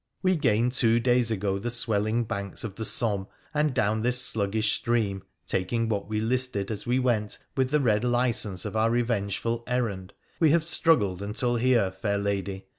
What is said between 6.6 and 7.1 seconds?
as we